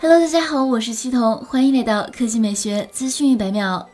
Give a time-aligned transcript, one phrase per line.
[0.00, 3.84] Hello，大家好，我是西彤，欢迎来到科技美学资讯一百秒。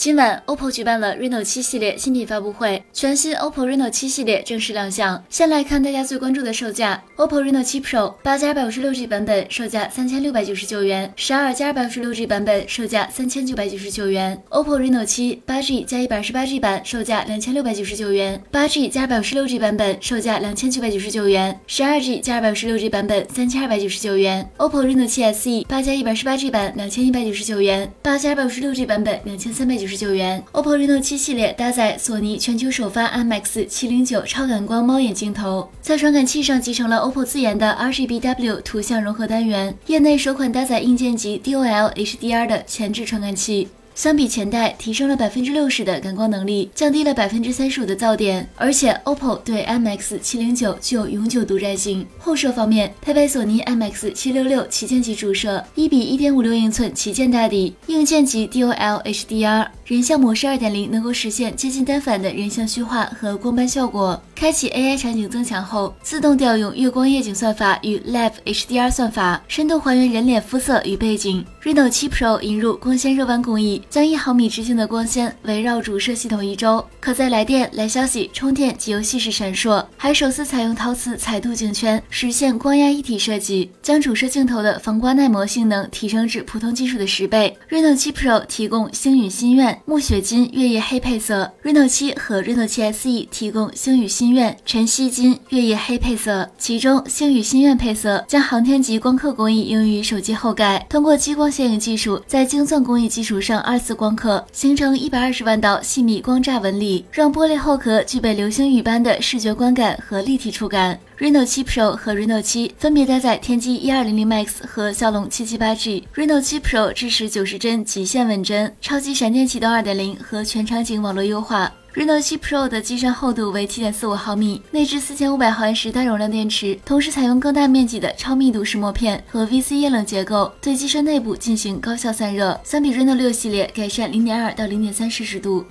[0.00, 5.22] 今晚，OPPO 举办了 Reno 七系列新品发布会，全新 OPPO Reno 七系列正式亮相。
[5.28, 14.42] 先来看大家最关注的售价，OPPO Reno 七 Pro 八加二百五十六 G 版本售价三千六百九十九元，十二加二百五十六 G 版本售价三千九百九十九元。
[14.48, 24.50] OPPO Reno 七八 G 加一百二十八 G 版售价两千六百九十九元，八 G 加二百五十六 G 版本售价两千九百九十九元，十二 G 加二百五十六 G 版本三千二百九十九元。
[24.56, 30.42] OPPO Reno 七 SE 八加一百十八 G 版两千一百九十九元，八加二百五十六 G 版本两千三百九十九元。
[30.52, 43.68] OPPO Reno 7系列搭载索尼全球首发 IMX 七零九超感光猫眼镜头，在传感器上集成了 OPPO 自研的 RGBW 图像融合单元，业内首款搭载硬件级 DOL HDR 的前置传感器。
[44.00, 52.06] 相比前代，提升了百分之六十的感光能力，降低了百分之三十五的噪点，而且 OPPO 对 MX 七零九具有永久独占性。
[52.18, 64.18] 后摄方面，配备索尼 MX 七六六旗舰级主摄，一比一点五六英寸旗舰大底，硬件级 DOL HDR，人像模式二点零能够实现接近单反的人像虚化和光斑效果。
[64.40, 71.44] 开启 AI 场景增强后，自动调用月光夜景算法与 Live HDR 算法，深度还原人脸肤色与背景。
[71.62, 73.82] Reno 7 Pro 引入光纤热弯工艺。
[73.90, 79.84] 将一毫米直径的光纤围绕主摄系统一周，可在来电、来消息、充电及游戏时闪烁。
[79.98, 87.54] 还首次采用陶瓷彩镀镜圈，实现光压一体设计，将主摄镜头的防刮耐磨性能提升至普通技术的十倍。
[87.68, 96.48] Reno 7 Pro 提供星宇心愿、暮雪金、月夜黑配色，Reno 7和 Reno 7 SE 提供星宇心愿、晨曦金、月夜黑配色。
[96.56, 103.80] 其中星宇心愿配色将航天级光刻工艺应用于手机后盖，通过激光显影技术，在精钻工艺基础上二。
[103.80, 111.00] 次光刻形成一百二十万道细密光栅纹理，让玻璃后壳具备流星雨般的视觉观感和立体触感。
[111.18, 116.06] Reno 7 Pro 和 Reno 7分别搭载天玑一二零零 Max 和骁龙七七八 G。
[116.14, 121.72] Reno 7 Pro 支持九十帧极限稳帧、超级闪电启动二点零和全场景网络优化。
[121.92, 132.60] Reno 7 Pro 的机身厚度为七点四五毫米，内置四千五百毫安时大容量电池，同时采用更大面积的超密度石墨片和 VC 液冷结构，对机身内部进行高效散热。
[132.62, 135.64] 相比 Reno 6系列，改善零点二到零点三摄氏度。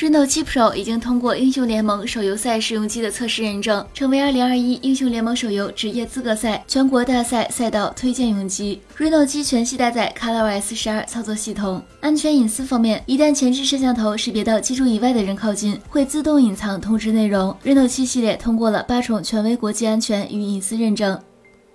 [0.00, 8.80] Reno 7 Pro 已经通过英雄联盟手游赛试用机的测试认证，成为2021英雄联盟手游职业资格赛全国大赛赛道推荐用机。
[8.96, 11.82] Reno 机全系搭载 ColorOS 12操作系统。
[12.00, 17.54] 安全隐私方面，一旦前置摄像头识别到机主以外的人靠近，会自动隐藏通知内容。
[17.62, 21.20] Reno 7系列通过了八重权威国际安全与隐私认证。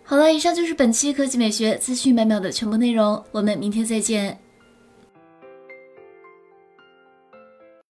[0.01, 4.39] 好了，以上就是本期科技美学资讯百秒的全部内容，我们明天再见。